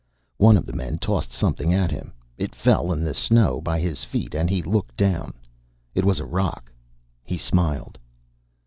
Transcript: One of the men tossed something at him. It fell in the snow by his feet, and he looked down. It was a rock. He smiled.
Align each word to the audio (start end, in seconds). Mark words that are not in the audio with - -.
One 0.37 0.57
of 0.57 0.65
the 0.65 0.73
men 0.73 0.97
tossed 0.97 1.31
something 1.31 1.75
at 1.75 1.91
him. 1.91 2.11
It 2.35 2.55
fell 2.55 2.91
in 2.91 3.03
the 3.03 3.13
snow 3.13 3.61
by 3.61 3.79
his 3.79 4.03
feet, 4.03 4.33
and 4.33 4.49
he 4.49 4.63
looked 4.63 4.97
down. 4.97 5.35
It 5.93 6.03
was 6.05 6.19
a 6.19 6.25
rock. 6.25 6.71
He 7.23 7.37
smiled. 7.37 7.99